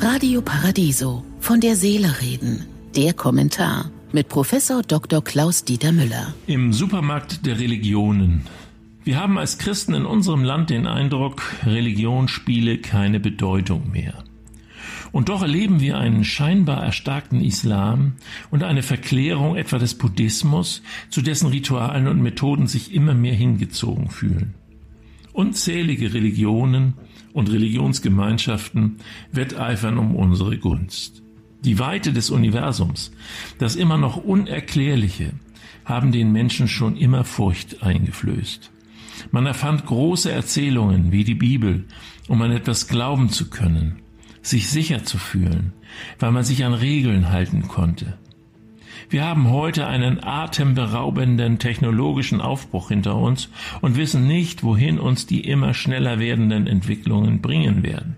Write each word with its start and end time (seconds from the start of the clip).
Radio 0.00 0.42
Paradiso 0.42 1.24
von 1.40 1.60
der 1.60 1.76
Seele 1.76 2.20
reden. 2.20 2.66
Der 2.96 3.14
Kommentar 3.14 3.90
mit 4.12 4.28
Professor 4.28 4.82
Dr. 4.82 5.22
Klaus 5.22 5.64
Dieter 5.64 5.92
Müller. 5.92 6.34
Im 6.46 6.72
Supermarkt 6.72 7.46
der 7.46 7.58
Religionen. 7.58 8.42
Wir 9.04 9.18
haben 9.18 9.38
als 9.38 9.58
Christen 9.58 9.94
in 9.94 10.04
unserem 10.04 10.44
Land 10.44 10.70
den 10.70 10.86
Eindruck, 10.86 11.42
Religion 11.64 12.28
spiele 12.28 12.78
keine 12.78 13.20
Bedeutung 13.20 13.90
mehr. 13.90 14.24
Und 15.12 15.28
doch 15.28 15.42
erleben 15.42 15.80
wir 15.80 15.98
einen 15.98 16.24
scheinbar 16.24 16.82
erstarkten 16.82 17.40
Islam 17.40 18.14
und 18.50 18.62
eine 18.62 18.82
Verklärung 18.82 19.56
etwa 19.56 19.78
des 19.78 19.94
Buddhismus, 19.94 20.82
zu 21.10 21.22
dessen 21.22 21.48
Ritualen 21.48 22.08
und 22.08 22.22
Methoden 22.22 22.66
sich 22.66 22.94
immer 22.94 23.14
mehr 23.14 23.34
hingezogen 23.34 24.10
fühlen. 24.10 24.54
Unzählige 25.32 26.12
Religionen 26.12 26.94
und 27.32 27.50
Religionsgemeinschaften 27.50 28.98
wetteifern 29.32 29.98
um 29.98 30.14
unsere 30.14 30.58
Gunst. 30.58 31.22
Die 31.64 31.78
Weite 31.78 32.12
des 32.12 32.30
Universums, 32.30 33.12
das 33.58 33.76
immer 33.76 33.96
noch 33.96 34.16
Unerklärliche, 34.16 35.32
haben 35.84 36.12
den 36.12 36.32
Menschen 36.32 36.68
schon 36.68 36.96
immer 36.96 37.24
Furcht 37.24 37.82
eingeflößt. 37.82 38.70
Man 39.30 39.46
erfand 39.46 39.86
große 39.86 40.30
Erzählungen 40.30 41.12
wie 41.12 41.24
die 41.24 41.34
Bibel, 41.34 41.86
um 42.28 42.42
an 42.42 42.50
etwas 42.50 42.88
glauben 42.88 43.28
zu 43.30 43.48
können, 43.48 44.02
sich 44.42 44.68
sicher 44.68 45.04
zu 45.04 45.18
fühlen, 45.18 45.72
weil 46.18 46.32
man 46.32 46.44
sich 46.44 46.64
an 46.64 46.74
Regeln 46.74 47.30
halten 47.30 47.68
konnte. 47.68 48.18
Wir 49.10 49.24
haben 49.24 49.50
heute 49.50 49.86
einen 49.86 50.22
atemberaubenden 50.22 51.58
technologischen 51.58 52.40
Aufbruch 52.40 52.88
hinter 52.88 53.16
uns 53.16 53.48
und 53.80 53.96
wissen 53.96 54.26
nicht, 54.26 54.62
wohin 54.62 54.98
uns 54.98 55.26
die 55.26 55.40
immer 55.40 55.74
schneller 55.74 56.18
werdenden 56.18 56.66
Entwicklungen 56.66 57.40
bringen 57.40 57.82
werden. 57.82 58.16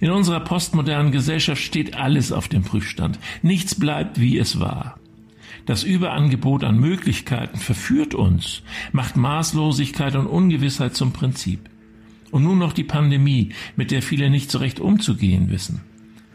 In 0.00 0.10
unserer 0.10 0.40
postmodernen 0.40 1.12
Gesellschaft 1.12 1.62
steht 1.62 1.96
alles 1.96 2.30
auf 2.32 2.48
dem 2.48 2.62
Prüfstand. 2.62 3.18
Nichts 3.42 3.74
bleibt, 3.74 4.20
wie 4.20 4.38
es 4.38 4.60
war. 4.60 4.98
Das 5.66 5.82
Überangebot 5.82 6.64
an 6.64 6.78
Möglichkeiten 6.78 7.58
verführt 7.58 8.14
uns, 8.14 8.62
macht 8.92 9.16
Maßlosigkeit 9.16 10.16
und 10.16 10.26
Ungewissheit 10.26 10.94
zum 10.94 11.12
Prinzip. 11.12 11.68
Und 12.30 12.44
nun 12.44 12.58
noch 12.58 12.72
die 12.72 12.84
Pandemie, 12.84 13.50
mit 13.76 13.90
der 13.90 14.02
viele 14.02 14.30
nicht 14.30 14.50
so 14.50 14.58
recht 14.58 14.80
umzugehen 14.80 15.50
wissen. 15.50 15.80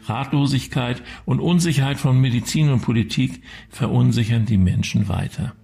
Ratlosigkeit 0.06 1.02
und 1.24 1.40
Unsicherheit 1.40 1.98
von 1.98 2.20
Medizin 2.20 2.70
und 2.70 2.80
Politik 2.80 3.42
verunsichern 3.68 4.46
die 4.46 4.58
Menschen 4.58 5.08
weiter. 5.08 5.54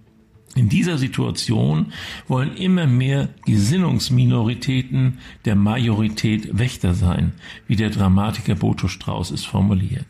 In 0.55 0.67
dieser 0.67 0.97
Situation 0.97 1.93
wollen 2.27 2.57
immer 2.57 2.85
mehr 2.85 3.29
Gesinnungsminoritäten 3.45 5.19
der 5.45 5.55
Majorität 5.55 6.57
Wächter 6.57 6.93
sein, 6.93 7.33
wie 7.67 7.77
der 7.77 7.89
Dramatiker 7.89 8.55
Boto 8.55 8.89
Strauß 8.89 9.31
es 9.31 9.45
formuliert. 9.45 10.07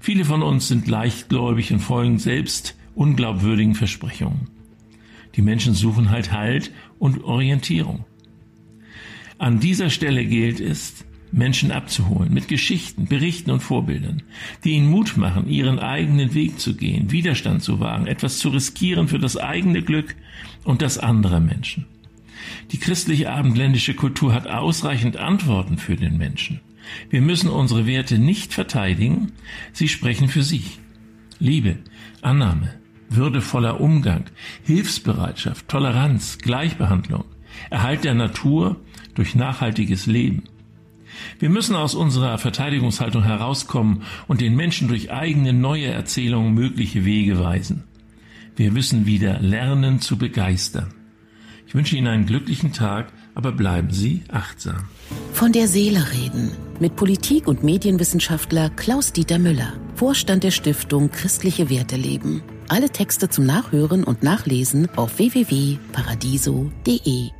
Viele 0.00 0.26
von 0.26 0.42
uns 0.42 0.68
sind 0.68 0.86
leichtgläubig 0.86 1.72
und 1.72 1.80
folgen 1.80 2.18
selbst 2.18 2.76
unglaubwürdigen 2.94 3.74
Versprechungen. 3.74 4.50
Die 5.34 5.42
Menschen 5.42 5.74
suchen 5.74 6.10
halt 6.10 6.32
Halt 6.32 6.70
und 6.98 7.24
Orientierung. 7.24 8.04
An 9.38 9.60
dieser 9.60 9.88
Stelle 9.88 10.24
gilt 10.26 10.60
es, 10.60 11.04
Menschen 11.32 11.72
abzuholen 11.72 12.32
mit 12.32 12.48
Geschichten, 12.48 13.06
Berichten 13.06 13.50
und 13.50 13.60
Vorbildern, 13.60 14.22
die 14.64 14.72
ihnen 14.72 14.90
Mut 14.90 15.16
machen, 15.16 15.48
ihren 15.48 15.78
eigenen 15.78 16.34
Weg 16.34 16.58
zu 16.58 16.74
gehen, 16.74 17.10
Widerstand 17.10 17.62
zu 17.62 17.80
wagen, 17.80 18.06
etwas 18.06 18.38
zu 18.38 18.48
riskieren 18.48 19.08
für 19.08 19.18
das 19.18 19.36
eigene 19.36 19.82
Glück 19.82 20.14
und 20.64 20.82
das 20.82 20.98
anderer 20.98 21.40
Menschen. 21.40 21.86
Die 22.72 22.78
christliche 22.78 23.30
abendländische 23.30 23.94
Kultur 23.94 24.32
hat 24.32 24.46
ausreichend 24.46 25.16
Antworten 25.16 25.78
für 25.78 25.96
den 25.96 26.16
Menschen. 26.16 26.60
Wir 27.10 27.20
müssen 27.20 27.50
unsere 27.50 27.86
Werte 27.86 28.18
nicht 28.18 28.54
verteidigen, 28.54 29.32
sie 29.72 29.88
sprechen 29.88 30.28
für 30.28 30.42
sich. 30.42 30.78
Liebe, 31.38 31.76
Annahme, 32.22 32.74
würdevoller 33.10 33.80
Umgang, 33.80 34.24
Hilfsbereitschaft, 34.64 35.68
Toleranz, 35.68 36.38
Gleichbehandlung, 36.38 37.24
Erhalt 37.70 38.04
der 38.04 38.14
Natur 38.14 38.76
durch 39.14 39.34
nachhaltiges 39.34 40.06
Leben– 40.06 40.44
wir 41.38 41.50
müssen 41.50 41.76
aus 41.76 41.94
unserer 41.94 42.38
Verteidigungshaltung 42.38 43.22
herauskommen 43.22 44.02
und 44.26 44.40
den 44.40 44.56
Menschen 44.56 44.88
durch 44.88 45.12
eigene 45.12 45.52
neue 45.52 45.86
Erzählungen 45.86 46.54
mögliche 46.54 47.04
Wege 47.04 47.38
weisen. 47.38 47.84
Wir 48.56 48.72
müssen 48.72 49.06
wieder 49.06 49.38
lernen 49.40 50.00
zu 50.00 50.18
begeistern. 50.18 50.92
Ich 51.66 51.74
wünsche 51.74 51.96
Ihnen 51.96 52.08
einen 52.08 52.26
glücklichen 52.26 52.72
Tag, 52.72 53.12
aber 53.34 53.52
bleiben 53.52 53.90
Sie 53.90 54.22
achtsam. 54.28 54.88
Von 55.32 55.52
der 55.52 55.68
Seele 55.68 56.04
reden 56.12 56.50
mit 56.80 56.96
Politik- 56.96 57.46
und 57.46 57.62
Medienwissenschaftler 57.62 58.70
Klaus-Dieter 58.70 59.38
Müller, 59.38 59.74
Vorstand 59.94 60.42
der 60.44 60.50
Stiftung 60.50 61.10
Christliche 61.10 61.70
Werte 61.70 61.96
leben. 61.96 62.42
Alle 62.68 62.90
Texte 62.90 63.28
zum 63.28 63.44
Nachhören 63.46 64.04
und 64.04 64.22
Nachlesen 64.22 64.88
auf 64.96 65.18
www.paradiso.de. 65.18 67.30